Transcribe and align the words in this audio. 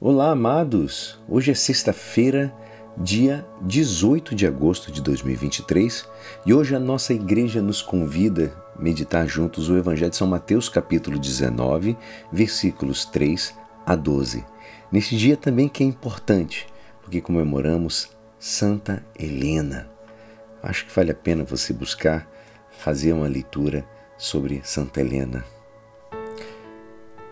Olá, 0.00 0.30
amados! 0.30 1.18
Hoje 1.28 1.50
é 1.50 1.54
sexta-feira, 1.54 2.54
dia 2.96 3.44
18 3.62 4.32
de 4.32 4.46
agosto 4.46 4.92
de 4.92 5.02
2023, 5.02 6.08
e 6.46 6.54
hoje 6.54 6.76
a 6.76 6.78
nossa 6.78 7.12
igreja 7.12 7.60
nos 7.60 7.82
convida 7.82 8.52
a 8.76 8.80
meditar 8.80 9.26
juntos 9.26 9.68
o 9.68 9.76
Evangelho 9.76 10.12
de 10.12 10.16
São 10.16 10.28
Mateus, 10.28 10.68
capítulo 10.68 11.18
19, 11.18 11.96
versículos 12.30 13.04
3 13.06 13.52
a 13.84 13.96
12. 13.96 14.46
Neste 14.92 15.16
dia 15.16 15.36
também 15.36 15.68
que 15.68 15.82
é 15.82 15.86
importante, 15.86 16.68
porque 17.02 17.20
comemoramos 17.20 18.16
Santa 18.38 19.04
Helena. 19.18 19.90
Acho 20.62 20.86
que 20.86 20.94
vale 20.94 21.10
a 21.10 21.14
pena 21.14 21.42
você 21.42 21.72
buscar 21.72 22.30
fazer 22.70 23.12
uma 23.12 23.26
leitura 23.26 23.84
sobre 24.16 24.60
Santa 24.62 25.00
Helena. 25.00 25.57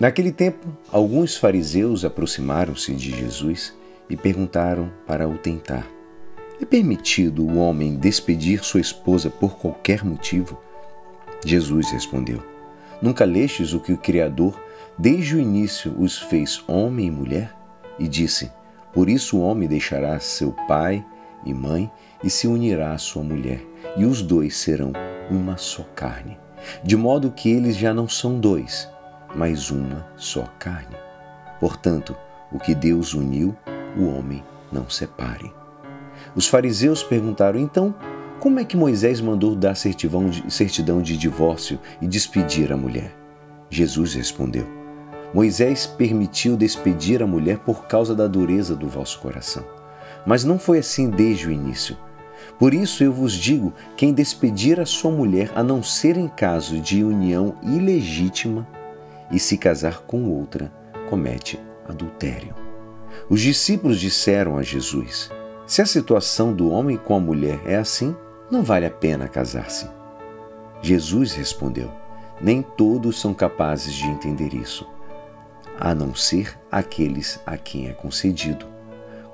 Naquele 0.00 0.32
tempo, 0.32 0.66
alguns 0.90 1.36
fariseus 1.36 2.04
aproximaram-se 2.04 2.94
de 2.94 3.10
Jesus 3.10 3.74
e 4.08 4.16
perguntaram 4.16 4.90
para 5.06 5.28
o 5.28 5.36
tentar: 5.36 5.86
É 6.60 6.64
permitido 6.64 7.44
o 7.44 7.58
homem 7.58 7.96
despedir 7.96 8.64
sua 8.64 8.80
esposa 8.80 9.30
por 9.30 9.56
qualquer 9.58 10.04
motivo? 10.04 10.58
Jesus 11.44 11.90
respondeu: 11.90 12.42
Nunca 13.00 13.24
lestes 13.24 13.72
o 13.72 13.80
que 13.80 13.92
o 13.92 13.98
Criador, 13.98 14.60
desde 14.98 15.36
o 15.36 15.40
início, 15.40 15.94
os 15.98 16.18
fez 16.18 16.62
homem 16.66 17.06
e 17.06 17.10
mulher? 17.10 17.54
E 17.98 18.08
disse: 18.08 18.50
Por 18.92 19.08
isso 19.08 19.38
o 19.38 19.42
homem 19.42 19.68
deixará 19.68 20.18
seu 20.18 20.52
pai 20.66 21.04
e 21.44 21.52
mãe 21.52 21.90
e 22.24 22.30
se 22.30 22.46
unirá 22.46 22.92
à 22.92 22.98
sua 22.98 23.22
mulher, 23.22 23.60
e 23.96 24.04
os 24.04 24.22
dois 24.22 24.56
serão 24.56 24.92
uma 25.30 25.56
só 25.56 25.82
carne. 25.94 26.38
De 26.82 26.96
modo 26.96 27.32
que 27.32 27.50
eles 27.50 27.76
já 27.76 27.92
não 27.92 28.08
são 28.08 28.38
dois, 28.38 28.88
mas 29.34 29.70
uma 29.70 30.06
só 30.16 30.44
carne. 30.58 30.96
Portanto, 31.58 32.16
o 32.50 32.58
que 32.58 32.74
Deus 32.74 33.14
uniu, 33.14 33.56
o 33.96 34.06
homem 34.06 34.42
não 34.70 34.88
separe. 34.88 35.52
Os 36.34 36.46
fariseus 36.46 37.02
perguntaram 37.02 37.58
então: 37.58 37.94
como 38.40 38.58
é 38.58 38.64
que 38.64 38.76
Moisés 38.76 39.20
mandou 39.20 39.54
dar 39.54 39.76
certidão 39.76 41.00
de 41.00 41.16
divórcio 41.16 41.78
e 42.00 42.06
despedir 42.06 42.72
a 42.72 42.76
mulher? 42.76 43.16
Jesus 43.70 44.14
respondeu: 44.14 44.66
Moisés 45.32 45.86
permitiu 45.86 46.56
despedir 46.56 47.22
a 47.22 47.26
mulher 47.26 47.58
por 47.58 47.86
causa 47.86 48.14
da 48.14 48.26
dureza 48.26 48.76
do 48.76 48.88
vosso 48.88 49.18
coração. 49.20 49.64
Mas 50.26 50.44
não 50.44 50.58
foi 50.58 50.78
assim 50.78 51.08
desde 51.08 51.48
o 51.48 51.52
início. 51.52 51.96
Por 52.58 52.74
isso 52.74 53.02
eu 53.02 53.12
vos 53.12 53.32
digo: 53.32 53.72
quem 53.96 54.12
despedir 54.12 54.80
a 54.80 54.86
sua 54.86 55.10
mulher, 55.10 55.50
a 55.54 55.62
não 55.62 55.82
ser 55.82 56.16
em 56.16 56.28
caso 56.28 56.80
de 56.80 57.02
união 57.02 57.54
ilegítima, 57.62 58.66
e 59.32 59.38
se 59.38 59.56
casar 59.56 60.02
com 60.02 60.30
outra, 60.30 60.70
comete 61.08 61.58
adultério. 61.88 62.54
Os 63.28 63.40
discípulos 63.40 63.98
disseram 63.98 64.58
a 64.58 64.62
Jesus: 64.62 65.30
Se 65.66 65.80
a 65.80 65.86
situação 65.86 66.52
do 66.52 66.70
homem 66.70 66.98
com 66.98 67.16
a 67.16 67.20
mulher 67.20 67.60
é 67.64 67.76
assim, 67.76 68.14
não 68.50 68.62
vale 68.62 68.84
a 68.84 68.90
pena 68.90 69.26
casar-se. 69.26 69.88
Jesus 70.82 71.32
respondeu: 71.32 71.90
Nem 72.40 72.60
todos 72.60 73.18
são 73.18 73.32
capazes 73.32 73.94
de 73.94 74.06
entender 74.06 74.54
isso, 74.54 74.86
a 75.80 75.94
não 75.94 76.14
ser 76.14 76.58
aqueles 76.70 77.40
a 77.46 77.56
quem 77.56 77.88
é 77.88 77.92
concedido. 77.92 78.66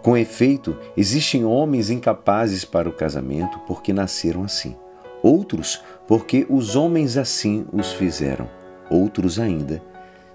Com 0.02 0.16
efeito, 0.16 0.78
existem 0.96 1.44
homens 1.44 1.90
incapazes 1.90 2.64
para 2.64 2.88
o 2.88 2.92
casamento 2.92 3.58
porque 3.66 3.92
nasceram 3.92 4.44
assim, 4.44 4.77
outros 5.22 5.83
porque 6.06 6.46
os 6.48 6.77
homens 6.77 7.16
assim 7.16 7.66
os 7.72 7.92
fizeram 7.92 8.48
Outros 8.90 9.38
ainda 9.38 9.83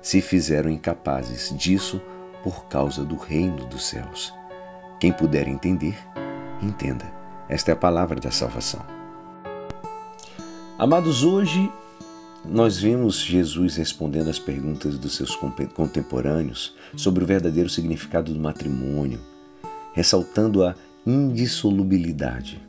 se 0.04 0.22
fizeram 0.22 0.70
incapazes 0.70 1.52
disso 1.58 2.00
por 2.44 2.66
causa 2.66 3.04
do 3.04 3.16
reino 3.16 3.66
dos 3.66 3.86
céus. 3.86 4.32
Quem 5.00 5.12
puder 5.12 5.48
entender, 5.48 5.98
entenda. 6.62 7.12
Esta 7.50 7.72
é 7.72 7.74
a 7.74 7.78
palavra 7.78 8.20
da 8.20 8.30
salvação. 8.30 8.86
Amados, 10.78 11.24
hoje 11.24 11.72
nós 12.46 12.78
vimos 12.78 13.20
Jesus 13.20 13.78
respondendo 13.78 14.30
às 14.30 14.38
perguntas 14.38 15.00
dos 15.00 15.16
seus 15.16 15.36
contemporâneos 15.74 16.76
sobre 16.96 17.24
o 17.24 17.28
verdadeiro 17.28 17.70
significado 17.70 18.34
do 18.34 18.40
matrimônio, 18.40 19.22
ressaltando 19.94 20.64
a 20.64 20.76
indissolubilidade 21.06 22.62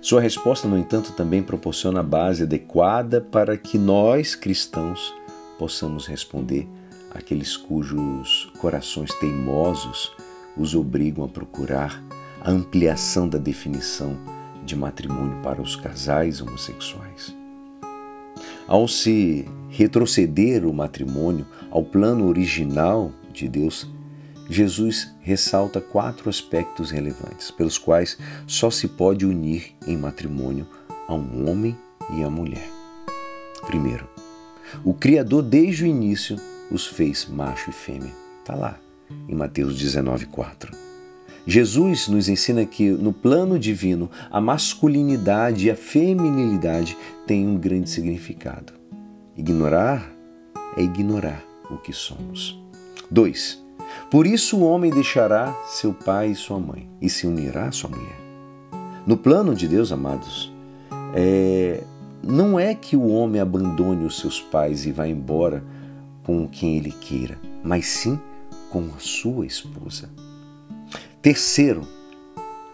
sua 0.00 0.20
resposta, 0.20 0.68
no 0.68 0.78
entanto, 0.78 1.12
também 1.12 1.42
proporciona 1.42 2.00
a 2.00 2.04
base 2.04 2.44
adequada 2.44 3.20
para 3.20 3.56
que 3.56 3.76
nós, 3.76 4.34
cristãos, 4.34 5.12
possamos 5.58 6.06
responder 6.06 6.68
àqueles 7.10 7.56
cujos 7.56 8.50
corações 8.58 9.12
teimosos 9.14 10.12
os 10.56 10.74
obrigam 10.74 11.24
a 11.24 11.28
procurar 11.28 12.02
a 12.40 12.50
ampliação 12.50 13.28
da 13.28 13.38
definição 13.38 14.16
de 14.64 14.76
matrimônio 14.76 15.40
para 15.42 15.62
os 15.62 15.76
casais 15.76 16.40
homossexuais. 16.40 17.34
Ao 18.66 18.86
se 18.86 19.48
retroceder 19.70 20.66
o 20.66 20.74
matrimônio 20.74 21.46
ao 21.70 21.82
plano 21.84 22.26
original 22.26 23.12
de 23.32 23.48
Deus, 23.48 23.88
Jesus 24.50 25.14
ressalta 25.20 25.80
quatro 25.80 26.28
aspectos 26.28 26.90
relevantes, 26.90 27.50
pelos 27.50 27.78
quais 27.78 28.18
só 28.46 28.70
se 28.70 28.88
pode 28.88 29.24
unir 29.26 29.74
em 29.86 29.96
matrimônio 29.96 30.66
a 31.06 31.14
um 31.14 31.48
homem 31.48 31.76
e 32.14 32.22
a 32.22 32.30
mulher. 32.30 32.68
Primeiro, 33.66 34.08
o 34.84 34.94
Criador 34.94 35.42
desde 35.42 35.84
o 35.84 35.86
início 35.86 36.36
os 36.70 36.86
fez 36.86 37.26
macho 37.26 37.70
e 37.70 37.72
fêmea. 37.72 38.12
Está 38.40 38.54
lá, 38.54 38.78
em 39.28 39.34
Mateus 39.34 39.76
19, 39.76 40.26
4. 40.26 40.88
Jesus 41.46 42.08
nos 42.08 42.28
ensina 42.28 42.66
que 42.66 42.90
no 42.90 43.12
plano 43.12 43.58
divino 43.58 44.10
a 44.30 44.40
masculinidade 44.40 45.66
e 45.66 45.70
a 45.70 45.76
feminilidade 45.76 46.96
têm 47.26 47.46
um 47.46 47.56
grande 47.56 47.88
significado. 47.88 48.74
Ignorar 49.36 50.12
é 50.76 50.82
ignorar 50.82 51.42
o 51.70 51.78
que 51.78 51.92
somos. 51.92 52.60
2. 53.10 53.64
Por 54.10 54.26
isso 54.26 54.58
o 54.58 54.62
homem 54.62 54.90
deixará 54.90 55.54
seu 55.68 55.94
pai 55.94 56.32
e 56.32 56.34
sua 56.34 56.58
mãe 56.58 56.88
e 57.00 57.08
se 57.08 57.26
unirá 57.26 57.68
à 57.68 57.72
sua 57.72 57.88
mulher. 57.90 58.20
No 59.06 59.16
plano 59.16 59.54
de 59.54 59.66
Deus, 59.66 59.90
amados, 59.90 60.52
é, 61.14 61.82
não 62.22 62.58
é 62.58 62.74
que 62.74 62.96
o 62.96 63.08
homem 63.08 63.40
abandone 63.40 64.04
os 64.04 64.18
seus 64.18 64.40
pais 64.40 64.86
e 64.86 64.92
vá 64.92 65.06
embora 65.06 65.62
com 66.24 66.46
quem 66.46 66.76
ele 66.76 66.92
queira, 66.92 67.38
mas 67.62 67.86
sim 67.86 68.18
com 68.70 68.84
a 68.96 68.98
sua 68.98 69.46
esposa. 69.46 70.10
Terceiro, 71.22 71.82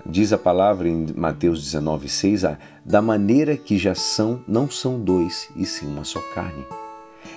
diz 0.05 0.33
a 0.33 0.39
palavra 0.39 0.89
em 0.89 1.07
Mateus 1.15 1.65
19,6, 1.73 2.59
da 2.85 3.01
maneira 3.01 3.57
que 3.57 3.79
já 3.79 3.95
são, 3.95 4.43
não 4.47 4.69
são 4.69 5.01
dois, 5.01 5.49
e 5.57 5.65
sim 5.65 5.87
uma 5.87 6.05
só 6.05 6.21
carne. 6.35 6.65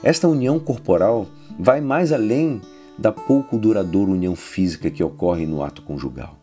Esta 0.03 0.28
união 0.28 0.59
corporal 0.59 1.28
vai 1.57 1.81
mais 1.81 2.12
além 2.12 2.62
da 2.97 3.12
pouco 3.12 3.57
duradoura 3.57 4.12
união 4.12 4.35
física 4.35 4.89
que 4.89 5.03
ocorre 5.03 5.45
no 5.45 5.63
ato 5.63 5.81
conjugal. 5.81 6.38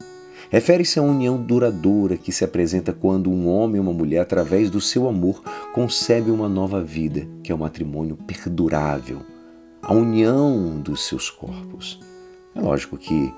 Refere-se 0.54 1.00
uma 1.00 1.10
união 1.10 1.36
duradoura 1.36 2.16
que 2.16 2.30
se 2.30 2.44
apresenta 2.44 2.92
quando 2.92 3.28
um 3.28 3.48
homem 3.48 3.78
e 3.78 3.80
uma 3.80 3.92
mulher, 3.92 4.20
através 4.20 4.70
do 4.70 4.80
seu 4.80 5.08
amor, 5.08 5.42
concebem 5.72 6.32
uma 6.32 6.48
nova 6.48 6.80
vida, 6.80 7.26
que 7.42 7.50
é 7.50 7.54
o 7.56 7.58
matrimônio 7.58 8.16
perdurável, 8.16 9.18
a 9.82 9.92
união 9.92 10.80
dos 10.80 11.08
seus 11.08 11.28
corpos. 11.28 11.98
É 12.54 12.60
lógico 12.60 12.96
que 12.96 13.34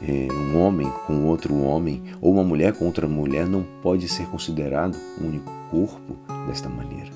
é, 0.00 0.26
um 0.32 0.58
homem 0.58 0.90
com 1.06 1.26
outro 1.26 1.54
homem 1.54 2.02
ou 2.18 2.32
uma 2.32 2.42
mulher 2.42 2.72
com 2.72 2.86
outra 2.86 3.06
mulher 3.06 3.46
não 3.46 3.62
pode 3.82 4.08
ser 4.08 4.26
considerado 4.28 4.96
um 5.20 5.26
único 5.26 5.52
corpo 5.70 6.16
desta 6.46 6.70
maneira. 6.70 7.10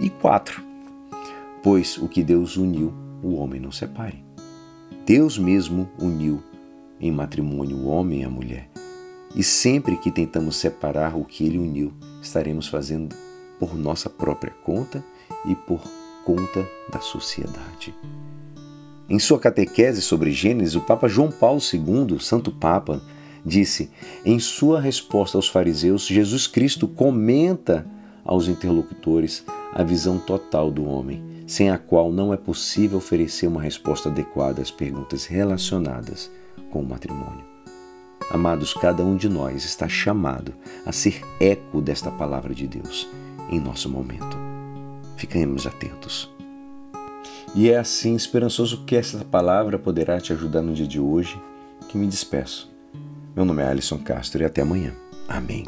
E 0.00 0.10
quatro, 0.10 0.60
pois 1.62 1.96
o 1.96 2.08
que 2.08 2.24
Deus 2.24 2.56
uniu, 2.56 2.92
o 3.22 3.36
homem 3.36 3.60
não 3.60 3.70
separe. 3.70 4.24
Deus 5.06 5.38
mesmo 5.38 5.88
uniu 5.96 6.42
em 7.00 7.10
matrimônio 7.10 7.76
o 7.76 7.86
homem 7.86 8.22
e 8.22 8.24
a 8.24 8.30
mulher. 8.30 8.70
E 9.34 9.42
sempre 9.42 9.96
que 9.96 10.10
tentamos 10.10 10.56
separar 10.56 11.16
o 11.16 11.24
que 11.24 11.44
ele 11.44 11.58
uniu, 11.58 11.92
estaremos 12.22 12.68
fazendo 12.68 13.14
por 13.58 13.76
nossa 13.76 14.08
própria 14.08 14.52
conta 14.64 15.04
e 15.44 15.54
por 15.54 15.80
conta 16.24 16.66
da 16.90 17.00
sociedade. 17.00 17.94
Em 19.08 19.18
sua 19.18 19.38
catequese 19.38 20.00
sobre 20.00 20.32
Gênesis, 20.32 20.76
o 20.76 20.80
Papa 20.80 21.08
João 21.08 21.30
Paulo 21.30 21.60
II, 21.60 22.18
Santo 22.20 22.50
Papa, 22.50 23.02
disse: 23.44 23.90
em 24.24 24.38
sua 24.38 24.80
resposta 24.80 25.36
aos 25.36 25.48
fariseus, 25.48 26.06
Jesus 26.06 26.46
Cristo 26.46 26.88
comenta 26.88 27.86
aos 28.24 28.48
interlocutores 28.48 29.44
a 29.72 29.82
visão 29.82 30.18
total 30.18 30.70
do 30.70 30.84
homem 30.84 31.34
sem 31.46 31.70
a 31.70 31.78
qual 31.78 32.10
não 32.10 32.32
é 32.32 32.36
possível 32.36 32.98
oferecer 32.98 33.46
uma 33.46 33.60
resposta 33.60 34.08
adequada 34.08 34.62
às 34.62 34.70
perguntas 34.70 35.26
relacionadas 35.26 36.30
com 36.74 36.80
o 36.80 36.84
matrimônio. 36.84 37.44
Amados, 38.28 38.74
cada 38.74 39.04
um 39.04 39.16
de 39.16 39.28
nós 39.28 39.64
está 39.64 39.88
chamado 39.88 40.52
a 40.84 40.90
ser 40.90 41.22
eco 41.38 41.80
desta 41.80 42.10
palavra 42.10 42.52
de 42.52 42.66
Deus 42.66 43.08
em 43.48 43.60
nosso 43.60 43.88
momento. 43.88 44.36
Fiquemos 45.16 45.68
atentos. 45.68 46.28
E 47.54 47.70
é 47.70 47.78
assim, 47.78 48.16
esperançoso 48.16 48.84
que 48.84 48.96
essa 48.96 49.24
palavra 49.24 49.78
poderá 49.78 50.20
te 50.20 50.32
ajudar 50.32 50.62
no 50.62 50.74
dia 50.74 50.88
de 50.88 50.98
hoje, 50.98 51.40
que 51.88 51.96
me 51.96 52.08
despeço. 52.08 52.68
Meu 53.36 53.44
nome 53.44 53.62
é 53.62 53.68
Alisson 53.68 53.98
Castro 53.98 54.42
e 54.42 54.44
até 54.44 54.62
amanhã. 54.62 54.92
Amém. 55.28 55.64